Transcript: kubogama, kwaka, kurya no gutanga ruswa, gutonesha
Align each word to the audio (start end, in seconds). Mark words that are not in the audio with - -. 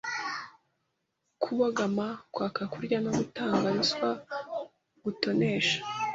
kubogama, 1.41 2.05
kwaka, 2.33 2.61
kurya 2.73 2.97
no 3.05 3.11
gutanga 3.17 3.67
ruswa, 3.75 4.09
gutonesha 5.03 5.77